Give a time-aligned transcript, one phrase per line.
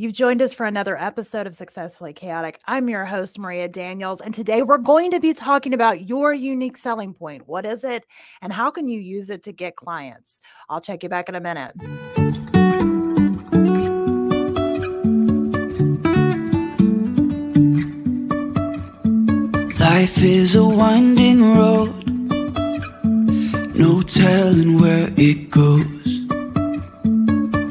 [0.00, 2.60] You've joined us for another episode of Successfully Chaotic.
[2.68, 6.76] I'm your host, Maria Daniels, and today we're going to be talking about your unique
[6.76, 7.48] selling point.
[7.48, 8.06] What is it,
[8.40, 10.40] and how can you use it to get clients?
[10.68, 11.72] I'll check you back in a minute.
[19.80, 22.06] Life is a winding road,
[23.74, 25.97] no telling where it goes.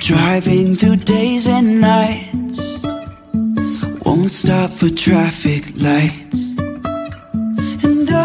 [0.08, 2.80] Driving through days and nights.
[4.06, 6.58] Won't stop for traffic lights.
[7.84, 8.16] And I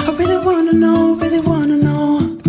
[0.00, 2.40] I really wanna know, really wanna know.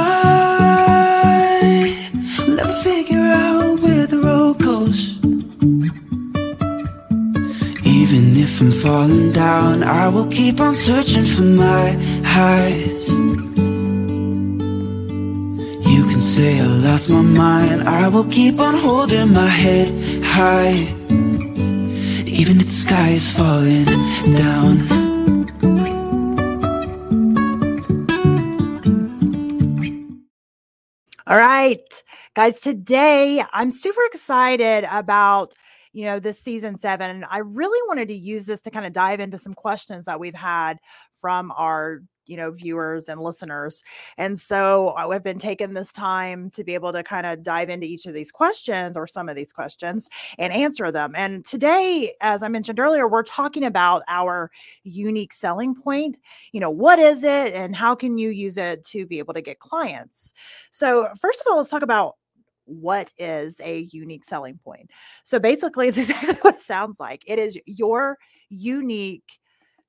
[2.48, 5.00] will ever figure out where the road goes.
[7.86, 11.92] Even if I'm falling down I will keep on searching for my
[12.24, 13.25] highs
[16.96, 17.84] lost my mind.
[17.90, 20.76] I will keep on holding my head high.
[22.40, 23.84] Even if the sky is falling
[24.34, 24.72] down.
[31.28, 35.54] All right, guys, today I'm super excited about
[35.92, 38.92] you know this season seven and i really wanted to use this to kind of
[38.92, 40.78] dive into some questions that we've had
[41.14, 43.84] from our you know viewers and listeners.
[44.18, 47.88] And so i've been taking this time to be able to kind of dive into
[47.88, 51.14] each of these questions or some of these questions and answer them.
[51.16, 54.52] And today as i mentioned earlier we're talking about our
[54.84, 56.18] unique selling point
[56.52, 59.42] you know what is it and how can you use it to be able to
[59.42, 60.34] get clients?
[60.72, 62.16] So first of all let's talk about
[62.66, 64.92] what is a unique selling point.
[65.24, 67.24] So basically it's exactly what it sounds like.
[67.28, 68.18] It is your
[68.50, 69.40] unique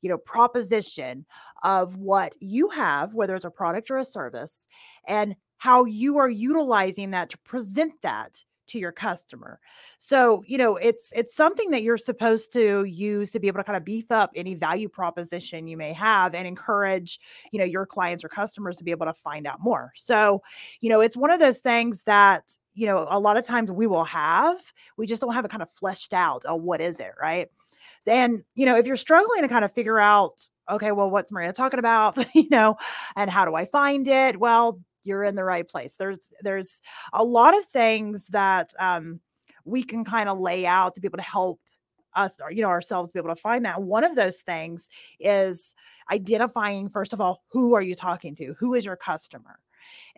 [0.02, 1.24] you know proposition
[1.62, 4.66] of what you have whether it's a product or a service
[5.06, 9.60] and how you are utilizing that to present that to your customer.
[9.98, 13.64] So, you know, it's it's something that you're supposed to use to be able to
[13.64, 17.20] kind of beef up any value proposition you may have and encourage,
[17.52, 19.92] you know, your clients or customers to be able to find out more.
[19.94, 20.42] So,
[20.80, 23.86] you know, it's one of those things that, you know, a lot of times we
[23.86, 24.58] will have,
[24.96, 26.42] we just don't have it kind of fleshed out.
[26.46, 27.48] Oh, what is it, right?
[28.06, 31.52] And, you know, if you're struggling to kind of figure out, okay, well, what's Maria
[31.52, 32.76] talking about, you know,
[33.16, 34.38] and how do I find it?
[34.38, 35.94] Well, you're in the right place.
[35.96, 39.20] There's there's a lot of things that um,
[39.64, 41.60] we can kind of lay out to be able to help
[42.14, 43.82] us or you know ourselves be able to find that.
[43.82, 44.88] One of those things
[45.20, 45.74] is
[46.10, 48.54] identifying first of all who are you talking to?
[48.58, 49.58] Who is your customer?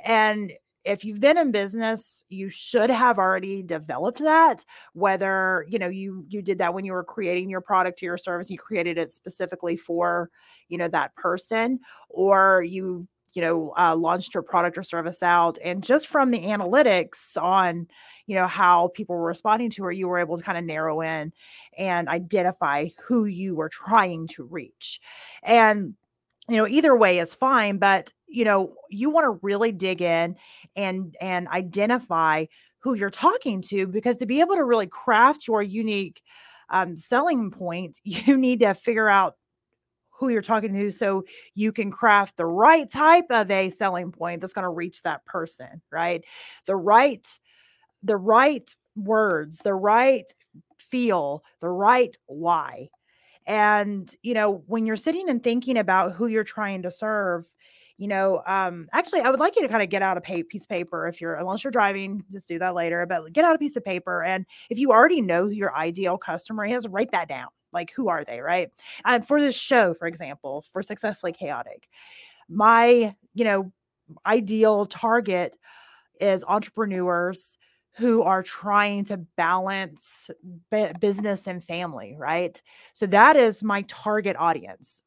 [0.03, 0.53] And
[0.88, 6.25] if you've been in business you should have already developed that whether you know you
[6.28, 9.10] you did that when you were creating your product or your service you created it
[9.10, 10.31] specifically for
[10.69, 11.78] you know that person
[12.09, 16.41] or you you know uh, launched your product or service out and just from the
[16.41, 17.87] analytics on
[18.27, 21.03] you know how people were responding to her you were able to kind of narrow
[21.03, 21.32] in
[21.77, 25.00] and identify who you were trying to reach.
[25.43, 25.94] And
[26.48, 30.36] you know either way is fine but you know you want to really dig in
[30.76, 32.44] and and identify
[32.78, 36.22] who you're talking to because to be able to really craft your unique
[36.70, 39.34] um, selling point you need to figure out
[40.10, 44.41] who you're talking to so you can craft the right type of a selling point
[44.41, 46.25] that's going to reach that person right?
[46.66, 47.26] The right
[48.03, 50.32] the right words the right
[50.78, 52.88] feel the right why
[53.48, 57.47] and, you know, when you're sitting and thinking about who you're trying to serve,
[57.97, 60.44] you know, um, actually, I would like you to kind of get out a pay,
[60.44, 63.56] piece of paper if you're, unless you're driving, just do that later, but get out
[63.56, 64.22] a piece of paper.
[64.22, 67.48] And if you already know who your ideal customer is, write that down.
[67.72, 68.69] Like, who are they, right?
[69.04, 71.88] And for this show, for example, for Successfully Chaotic,
[72.48, 73.72] my, you know,
[74.25, 75.54] ideal target
[76.20, 77.59] is entrepreneurs
[77.98, 80.31] who are trying to balance
[81.00, 82.62] business and family, right?
[82.92, 85.03] So that is my target audience.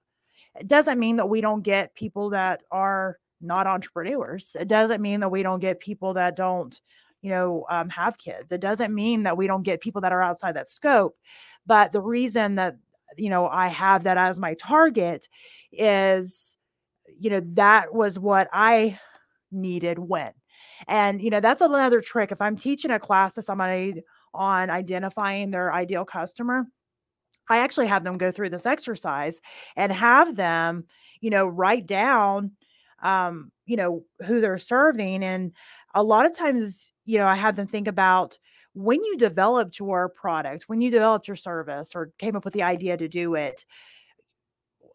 [0.59, 4.57] It doesn't mean that we don't get people that are not entrepreneurs.
[4.59, 6.79] It doesn't mean that we don't get people that don't,
[7.21, 8.51] you know, um, have kids.
[8.51, 11.15] It doesn't mean that we don't get people that are outside that scope.
[11.65, 12.75] But the reason that,
[13.17, 15.29] you know, I have that as my target
[15.71, 16.57] is,
[17.17, 18.99] you know, that was what I
[19.49, 20.33] needed when
[20.87, 22.31] and, you know, that's another trick.
[22.31, 24.01] If I'm teaching a class to somebody
[24.33, 26.67] on identifying their ideal customer,
[27.49, 29.41] I actually have them go through this exercise
[29.75, 30.85] and have them,
[31.19, 32.51] you know, write down,
[33.03, 35.23] um, you know, who they're serving.
[35.23, 35.51] And
[35.93, 38.37] a lot of times, you know, I have them think about
[38.73, 42.63] when you developed your product, when you developed your service or came up with the
[42.63, 43.65] idea to do it,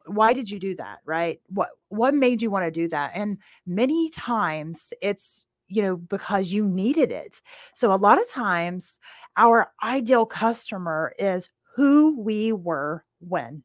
[0.06, 3.38] why did you do that right what what made you want to do that and
[3.66, 7.40] many times it's you know, because you needed it.
[7.74, 8.98] So a lot of times
[9.36, 13.62] our ideal customer is who we were when.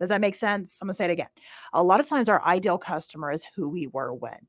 [0.00, 0.78] Does that make sense?
[0.80, 1.28] I'm going to say it again.
[1.72, 4.48] A lot of times our ideal customer is who we were when.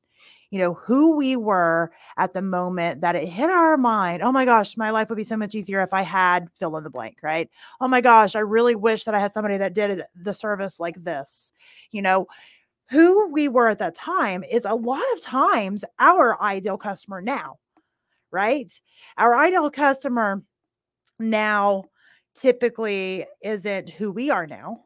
[0.50, 4.22] You know, who we were at the moment that it hit our mind.
[4.22, 6.84] Oh my gosh, my life would be so much easier if I had fill in
[6.84, 7.48] the blank, right?
[7.80, 11.02] Oh my gosh, I really wish that I had somebody that did the service like
[11.02, 11.50] this.
[11.90, 12.26] You know,
[12.94, 17.58] who we were at that time is a lot of times our ideal customer now,
[18.32, 18.70] right?
[19.18, 20.42] Our ideal customer
[21.18, 21.84] now
[22.36, 24.84] typically isn't who we are now,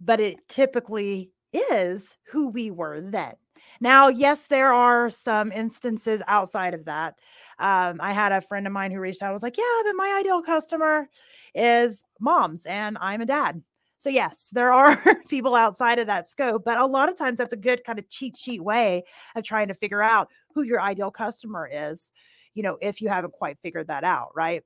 [0.00, 3.34] but it typically is who we were then.
[3.80, 7.14] Now, yes, there are some instances outside of that.
[7.58, 10.16] Um, I had a friend of mine who reached out, was like, Yeah, but my
[10.20, 11.08] ideal customer
[11.54, 13.62] is moms, and I'm a dad.
[13.98, 14.96] So, yes, there are
[15.28, 18.08] people outside of that scope, but a lot of times that's a good kind of
[18.10, 19.04] cheat sheet way
[19.34, 22.10] of trying to figure out who your ideal customer is,
[22.54, 24.62] you know, if you haven't quite figured that out, right?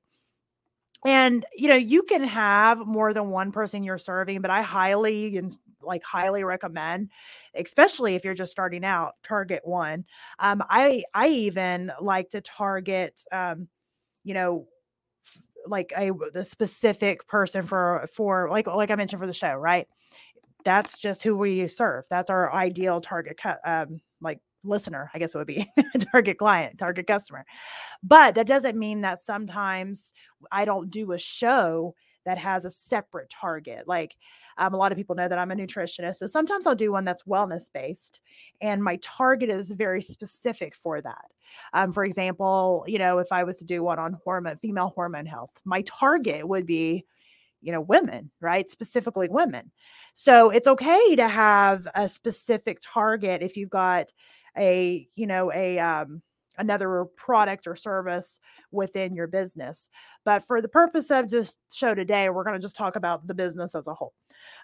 [1.03, 5.35] And, you know, you can have more than one person you're serving, but I highly
[5.37, 5.51] and
[5.81, 7.09] like highly recommend,
[7.55, 10.05] especially if you're just starting out, target one.
[10.37, 13.67] Um, I I even like to target um,
[14.23, 14.67] you know,
[15.67, 19.87] like a the specific person for for like like I mentioned for the show, right?
[20.63, 22.05] That's just who we serve.
[22.09, 25.71] That's our ideal target um like listener, I guess it would be
[26.11, 27.45] target client, target customer.
[28.03, 30.13] But that doesn't mean that sometimes
[30.51, 31.95] I don't do a show
[32.25, 33.87] that has a separate target.
[33.87, 34.15] Like
[34.57, 36.17] um, a lot of people know that I'm a nutritionist.
[36.17, 38.21] So sometimes I'll do one that's wellness based
[38.61, 41.25] and my target is very specific for that.
[41.73, 45.25] Um, for example, you know, if I was to do one on hormone, female hormone
[45.25, 47.05] health, my target would be
[47.63, 49.71] you know women right specifically women
[50.15, 54.11] so it's okay to have a specific target if you've got
[54.57, 56.21] a you know a um
[56.57, 58.39] another product or service
[58.71, 59.89] within your business.
[60.25, 63.33] But for the purpose of this show today, we're going to just talk about the
[63.33, 64.13] business as a whole.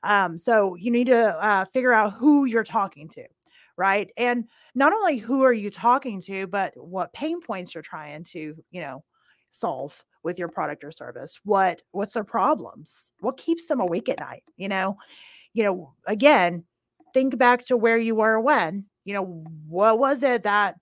[0.04, 3.26] Um, so you need to uh, figure out who you're talking to,
[3.78, 4.12] right?
[4.18, 4.46] And
[4.76, 8.82] not only who are you talking to, but what pain points you're trying to, you
[8.82, 9.04] know,
[9.52, 11.40] solve with your product or service.
[11.44, 13.14] What what's their problems?
[13.22, 14.44] What keeps them awake at night?
[14.58, 14.98] You know,
[15.54, 16.66] you know, again,
[17.14, 20.76] think back to where you were when you know, what was it that,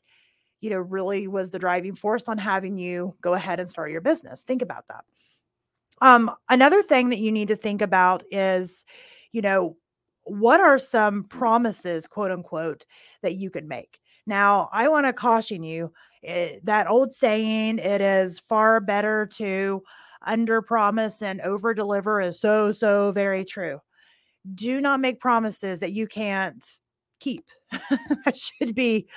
[0.65, 4.01] you know, really was the driving force on having you go ahead and start your
[4.01, 4.41] business?
[4.41, 5.05] Think about that.
[6.01, 8.83] Um, another thing that you need to think about is,
[9.31, 9.77] you know,
[10.23, 12.83] what are some promises, quote unquote,
[13.21, 13.99] that you can make?
[14.25, 19.27] Now, I want to caution you it, eh, that old saying, it is far better
[19.33, 19.83] to
[20.25, 23.79] under promise and over deliver is so, so very true.
[24.55, 26.65] Do not make promises that you can't
[27.19, 27.45] keep.
[28.25, 29.07] that should be,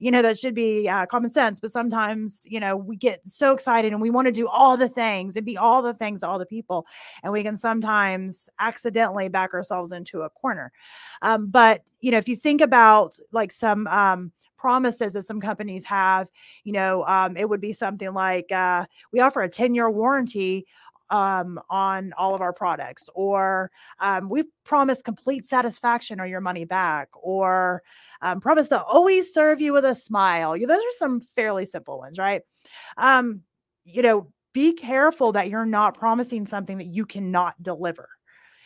[0.00, 1.60] you know, that should be uh, common sense.
[1.60, 4.88] But sometimes, you know, we get so excited and we want to do all the
[4.88, 6.86] things and be all the things to all the people.
[7.22, 10.72] And we can sometimes accidentally back ourselves into a corner.
[11.22, 15.84] Um, but, you know, if you think about like some, um, promises that some companies
[15.84, 16.28] have
[16.64, 20.66] you know um, it would be something like uh, we offer a 10 year warranty
[21.10, 23.70] um, on all of our products, or
[24.00, 27.82] um, we promise complete satisfaction or your money back, or
[28.22, 30.56] um, promise to always serve you with a smile.
[30.56, 32.42] You, those are some fairly simple ones, right?
[32.96, 33.42] Um,
[33.84, 38.08] you know, be careful that you're not promising something that you cannot deliver.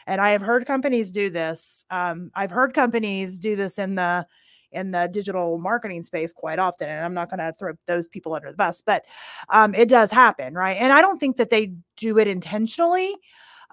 [0.07, 1.85] And I have heard companies do this.
[1.91, 4.27] Um, I've heard companies do this in the
[4.73, 6.89] in the digital marketing space quite often.
[6.89, 9.05] And I'm not going to throw those people under the bus, but
[9.49, 10.77] um, it does happen, right?
[10.79, 13.15] And I don't think that they do it intentionally.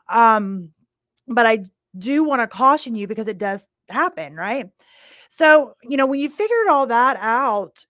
[0.10, 0.70] Um,
[1.28, 1.66] but I
[1.98, 4.68] do want to caution you because it does happen, right?
[5.30, 7.86] So, you know, when you figured all that out,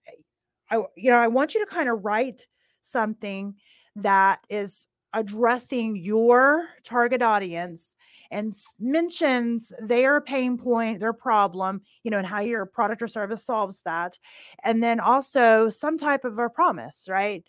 [0.69, 2.47] I, you know, I want you to kind of write
[2.83, 3.55] something
[3.95, 7.95] that is addressing your target audience
[8.31, 13.45] and mentions their pain point, their problem, you know, and how your product or service
[13.45, 14.17] solves that.
[14.63, 17.43] And then also some type of a promise, right?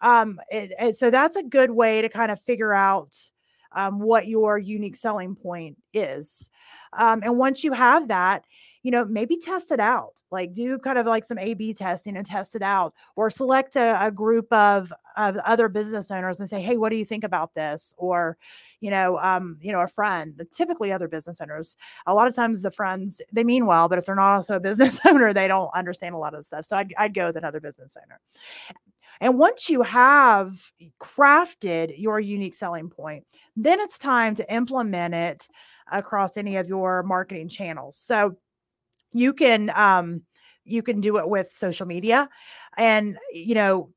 [0.00, 3.16] Um, it, it, so that's a good way to kind of figure out
[3.72, 6.50] um, what your unique selling point is.
[6.92, 8.44] Um, and once you have that,
[8.86, 10.22] you know, maybe test it out.
[10.30, 13.74] Like do kind of like some A B testing and test it out, or select
[13.74, 17.24] a, a group of, of other business owners and say, hey, what do you think
[17.24, 17.96] about this?
[17.98, 18.38] Or,
[18.80, 21.76] you know, um, you know, a friend, typically other business owners.
[22.06, 24.60] A lot of times the friends, they mean well, but if they're not also a
[24.68, 26.64] business owner, they don't understand a lot of the stuff.
[26.64, 28.20] So I'd, I'd go with another business owner.
[29.20, 30.60] And once you have
[31.02, 33.26] crafted your unique selling point,
[33.56, 35.48] then it's time to implement it
[35.90, 37.96] across any of your marketing channels.
[37.96, 38.36] So
[39.16, 40.22] you can um,
[40.64, 42.28] you can do it with social media.
[42.76, 43.90] And, you know,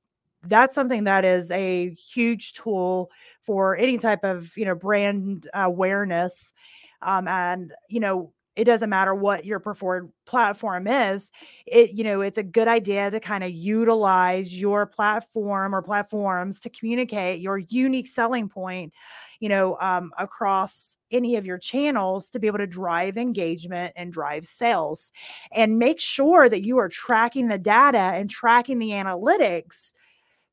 [0.44, 3.12] that's something that is a huge tool
[3.44, 6.54] for any type of, you know, brand awareness.
[7.02, 11.32] Um, and, you know, it doesn't matter what your preferred platform is
[11.66, 16.60] it you know it's a good idea to kind of utilize your platform or platforms
[16.60, 18.92] to communicate your unique selling point
[19.40, 24.14] you know um, across any of your channels to be able to drive engagement and
[24.14, 25.12] drive sales
[25.52, 29.94] and make sure that you are tracking the data and tracking the analytics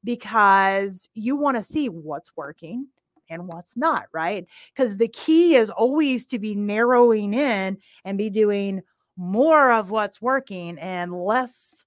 [0.04, 2.86] because you want to see what's working
[3.28, 4.46] and what's not, right?
[4.74, 8.82] Because the key is always to be narrowing in and be doing
[9.16, 11.85] more of what's working and less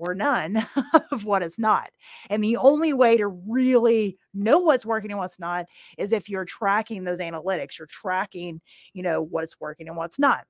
[0.00, 0.66] or none
[1.12, 1.90] of what is not.
[2.28, 5.66] And the only way to really know what's working and what's not
[5.98, 8.60] is if you're tracking those analytics, you're tracking,
[8.94, 10.44] you know, what's working and what's not.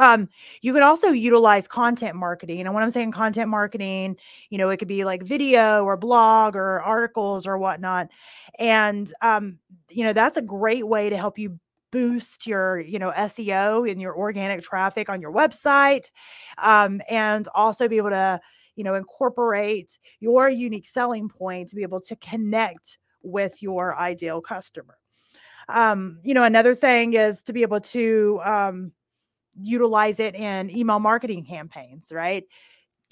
[0.00, 0.28] Um,
[0.60, 2.60] you can also utilize content marketing.
[2.60, 4.16] And when I'm saying content marketing,
[4.50, 8.08] you know, it could be like video or blog or articles or whatnot.
[8.58, 9.58] And um,
[9.90, 11.58] you know, that's a great way to help you
[11.92, 16.10] boost your you know seo and your organic traffic on your website
[16.58, 18.40] um, and also be able to
[18.76, 24.40] you know incorporate your unique selling point to be able to connect with your ideal
[24.40, 24.98] customer
[25.68, 28.92] um, you know another thing is to be able to um,
[29.60, 32.44] utilize it in email marketing campaigns, right?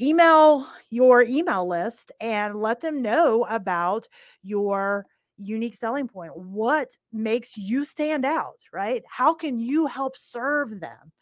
[0.01, 4.09] Email your email list and let them know about
[4.43, 5.07] your
[5.39, 6.37] unique selling point.
[6.37, 9.03] What makes you stand out, right?
[9.09, 11.13] How can you help serve them?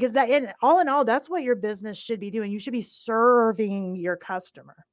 [0.00, 2.50] Because that in all in all, that's what your business should be doing.
[2.50, 4.84] You should be serving your customer.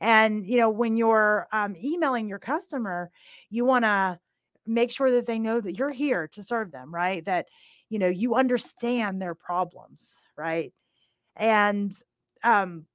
[0.00, 3.10] And you know, when you're um, emailing your customer,
[3.50, 4.18] you want to
[4.66, 7.24] make sure that they know that you're here to serve them, right?
[7.24, 7.46] That
[7.88, 10.72] you know you understand their problems right
[11.36, 11.92] and
[12.42, 12.86] um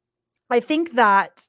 [0.49, 1.47] i think that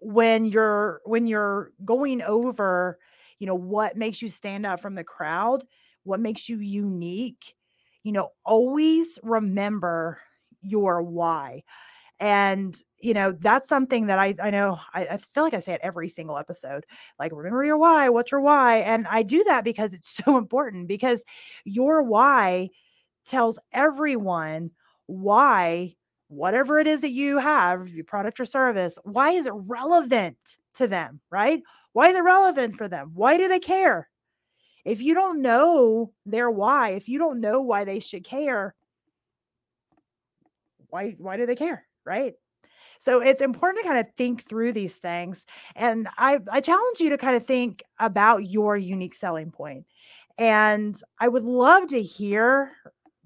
[0.00, 2.98] when you're when you're going over
[3.38, 5.64] you know what makes you stand out from the crowd
[6.04, 7.54] what makes you unique
[8.02, 10.18] you know always remember
[10.62, 11.62] your why.
[12.20, 15.74] And you know that's something that i i know I, I, feel like i say
[15.74, 16.84] it every single episode
[17.18, 18.78] like remember your why what's your why?
[18.78, 21.24] And i do that because it's so important because
[21.64, 22.70] your why
[23.24, 24.72] tells everyone
[25.06, 25.94] why
[26.28, 30.88] whatever it is that you have your product or service why is it relevant to
[30.88, 31.62] them right?
[31.92, 33.12] Why is it relevant for them?
[33.14, 34.08] Why do they care
[34.88, 38.74] if you don't know their why if you don't know why they should care
[40.88, 42.34] why why do they care right
[43.00, 47.10] so it's important to kind of think through these things and i i challenge you
[47.10, 49.84] to kind of think about your unique selling point
[50.38, 52.72] and i would love to hear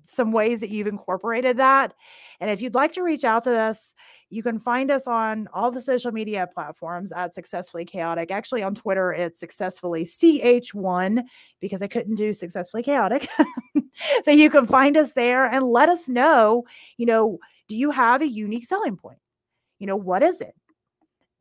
[0.05, 1.95] some ways that you've incorporated that.
[2.41, 3.95] And if you'd like to reach out to us,
[4.33, 8.31] you can find us on all the social media platforms at Successfully Chaotic.
[8.31, 11.23] Actually, on Twitter, it's Successfully CH1
[11.61, 13.29] because I couldn't do Successfully Chaotic.
[14.25, 16.65] but you can find us there and let us know,
[16.97, 19.19] you know, do you have a unique selling point?
[19.79, 20.55] You know, what is it?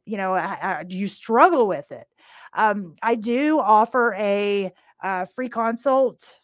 [0.03, 2.07] You know, uh, do you struggle with it?
[2.53, 6.40] Um, I do offer a uh, free consult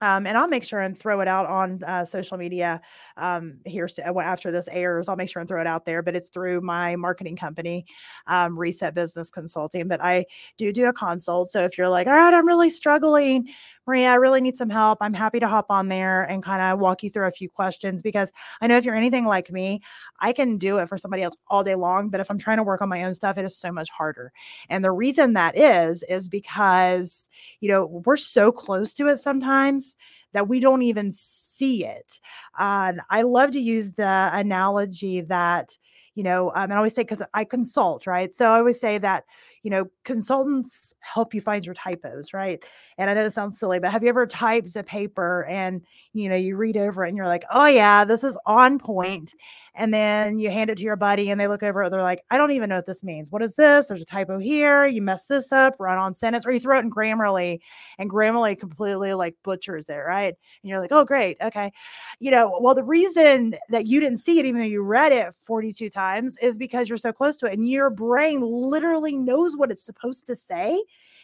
[0.00, 2.80] um, and I'll make sure and throw it out on uh, social media
[3.16, 3.88] um, here
[4.22, 5.08] after this airs.
[5.08, 7.84] I'll make sure and throw it out there, but it's through my marketing company,
[8.26, 9.88] um, Reset Business Consulting.
[9.88, 10.26] But I
[10.56, 11.50] do do a consult.
[11.50, 13.48] So if you're like, all right, I'm really struggling,
[13.90, 14.98] Maria, I really need some help.
[15.00, 18.02] I'm happy to hop on there and kind of walk you through a few questions
[18.02, 18.30] because
[18.60, 19.82] I know if you're anything like me,
[20.20, 22.08] I can do it for somebody else all day long.
[22.08, 24.30] But if I'm trying to work on my own stuff, it is so much harder.
[24.68, 27.28] And the reason that is, is because,
[27.58, 29.96] you know, we're so close to it sometimes
[30.34, 32.20] that we don't even see it.
[32.56, 35.76] Uh, I love to use the analogy that,
[36.14, 38.32] you know, um, and I always say, because I consult, right?
[38.32, 39.24] So I always say that
[39.62, 42.62] you know, consultants help you find your typos, right?
[42.98, 46.28] And I know it sounds silly, but have you ever typed a paper and, you
[46.28, 49.34] know, you read over it and you're like, oh, yeah, this is on point.
[49.74, 51.90] And then you hand it to your buddy and they look over it.
[51.90, 53.30] They're like, I don't even know what this means.
[53.30, 53.86] What is this?
[53.86, 54.86] There's a typo here.
[54.86, 57.60] You mess this up, run on sentence, or you throw it in Grammarly
[57.98, 60.34] and Grammarly completely like butchers it, right?
[60.62, 61.36] And you're like, oh, great.
[61.40, 61.72] Okay.
[62.18, 65.34] You know, well, the reason that you didn't see it, even though you read it
[65.46, 69.58] 42 times, is because you're so close to it and your brain literally knows knows
[69.58, 70.82] what it's supposed to say.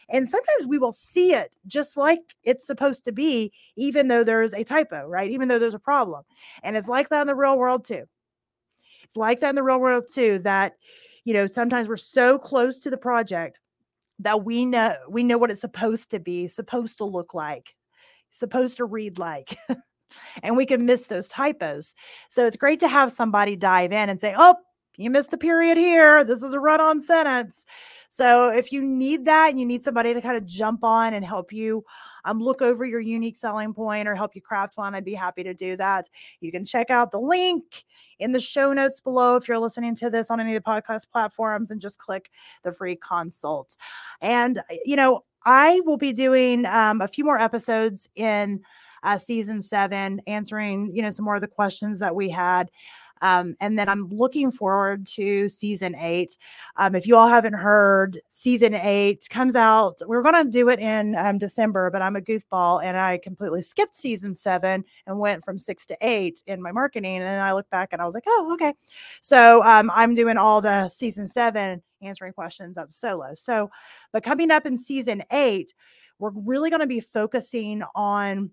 [0.09, 4.53] And sometimes we will see it just like it's supposed to be, even though there's
[4.53, 5.31] a typo, right?
[5.31, 6.25] Even though there's a problem.
[6.63, 8.05] And it's like that in the real world too.
[9.05, 10.77] It's like that in the real world too, that,
[11.25, 13.61] you know, sometimes we're so close to the project
[14.21, 17.75] that we know we know what it's supposed to be, supposed to look like,
[18.31, 19.57] supposed to read like.
[20.43, 21.95] and we can miss those typos.
[22.31, 24.55] So it's great to have somebody dive in and say, oh,
[24.97, 26.25] you missed a period here.
[26.25, 27.67] This is a run on sentence.
[28.09, 31.25] So if you need that and you need somebody to kind of jump on and
[31.25, 31.85] help you
[32.25, 35.43] um, look over your unique selling point or help you craft one, I'd be happy
[35.43, 36.09] to do that.
[36.41, 37.85] You can check out the link
[38.19, 41.11] in the show notes below if you're listening to this on any of the podcast
[41.11, 42.31] platforms and just click
[42.63, 43.77] the free consult.
[44.23, 48.63] And, you know, I will be doing um, a few more episodes in
[49.03, 52.71] uh, season seven, answering, you know, some more of the questions that we had.
[53.23, 56.37] Um, and then I'm looking forward to season eight.
[56.77, 60.01] Um, if you all haven't heard, season eight comes out.
[60.07, 63.19] We are going to do it in um, December, but I'm a goofball and I
[63.19, 67.17] completely skipped season seven and went from six to eight in my marketing.
[67.17, 68.75] And I look back and I was like, oh, okay.
[69.21, 73.35] So um, I'm doing all the season seven answering questions as a solo.
[73.37, 73.71] So,
[74.13, 75.75] but coming up in season eight,
[76.19, 78.51] we're really going to be focusing on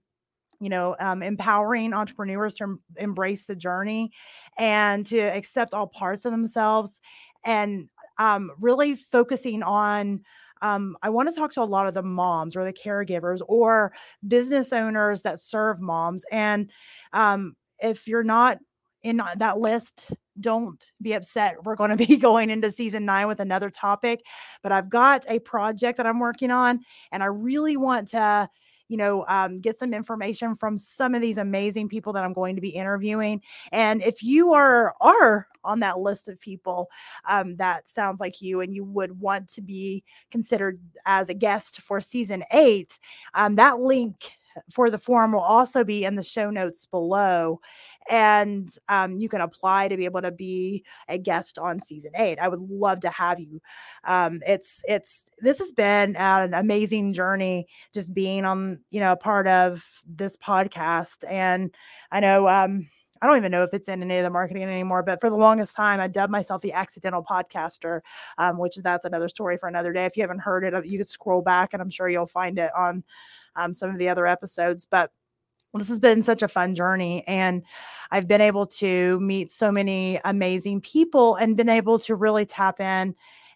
[0.64, 4.12] you know, um, empowering entrepreneurs to em- embrace the journey
[4.58, 7.02] and to accept all parts of themselves
[7.44, 10.22] and um, really focusing on.
[10.62, 13.92] Um, I want to talk to a lot of the moms or the caregivers or
[14.26, 16.24] business owners that serve moms.
[16.32, 16.72] And
[17.12, 18.60] um, if you're not
[19.04, 21.58] in that list, don't be upset.
[21.64, 24.22] We're going to be going into season nine with another topic,
[24.62, 26.80] but I've got a project that I'm working on,
[27.12, 28.48] and I really want to
[28.94, 32.56] you know, um, get some information from some of these amazing people that I'm going
[32.56, 33.42] to be interviewing.
[33.72, 36.92] And if you are are on that list of people
[37.28, 41.82] um, that sounds like you and you would want to be considered as a guest
[41.82, 43.00] for season eight,
[43.34, 44.34] um, that link
[44.72, 47.60] for the form will also be in the show notes below.
[48.10, 52.40] And um, you can apply to be able to be a guest on season eight.
[52.40, 53.62] I would love to have you.
[54.04, 59.18] Um, it's it's this has been an amazing journey just being on you know a
[59.18, 61.24] part of this podcast.
[61.30, 61.74] And
[62.12, 62.88] I know um,
[63.24, 65.38] I don't even know if it's in any of the marketing anymore, but for the
[65.38, 68.02] longest time, I dubbed myself the accidental podcaster,
[68.38, 70.04] um, which that's another story for another day.
[70.04, 72.72] If you haven't heard it, you could scroll back and I'm sure you'll find it
[72.78, 73.02] on
[73.56, 74.86] um, some of the other episodes.
[74.90, 75.12] But
[75.80, 77.64] this has been such a fun journey and
[78.12, 82.80] i've been able to meet so many amazing people and been able to really tap
[82.80, 83.16] in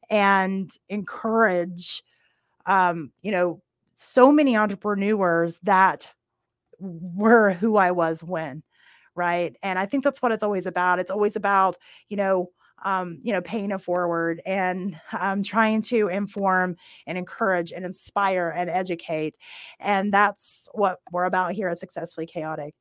[0.10, 2.04] and encourage
[2.66, 3.62] um, you know
[3.96, 6.10] so many entrepreneurs that
[6.80, 8.62] were who i was when
[9.16, 11.78] right and i think that's what it's always about it's always about
[12.10, 12.50] you know
[12.84, 18.54] um, you know, paying it forward and um, trying to inform and encourage and inspire
[18.56, 19.36] and educate.
[19.80, 22.76] And that's what we're about here at Successfully Chaotic.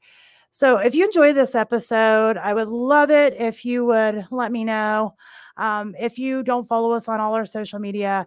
[0.50, 4.64] So if you enjoy this episode, I would love it if you would let me
[4.64, 5.14] know.
[5.56, 8.26] Um, if you don't follow us on all our social media,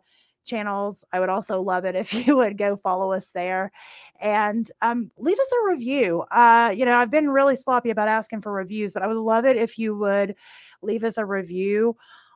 [0.49, 1.05] channels.
[1.13, 3.71] I would also love it if you would go follow us there
[4.19, 6.21] and um, leave us a review.
[6.31, 9.45] Uh, you know, I've been really sloppy about asking for reviews, but I would love
[9.45, 10.35] it if you would
[10.81, 11.95] leave us a review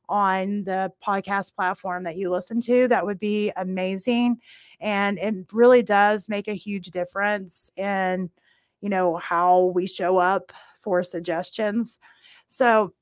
[0.10, 2.88] on the podcast platform that you listen to.
[2.88, 4.40] That would be amazing.
[4.80, 8.30] And it really does make a huge difference in,
[8.82, 10.52] you know, how we show up
[10.82, 12.00] for suggestions.
[12.48, 12.94] So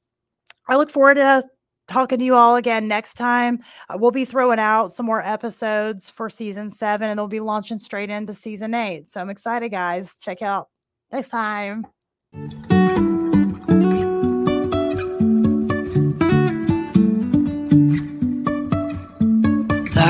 [0.68, 1.44] I look forward to
[1.88, 3.60] talking to you all again next time.
[3.90, 7.80] Uh, we'll be throwing out some more episodes for season seven and they'll be launching
[7.80, 9.10] straight into season eight.
[9.10, 10.14] So I'm excited, guys.
[10.20, 10.70] Check out
[11.12, 11.86] next time.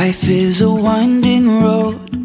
[0.01, 2.11] Life is a winding road.